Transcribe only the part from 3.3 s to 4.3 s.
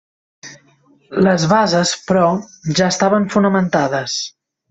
fonamentades.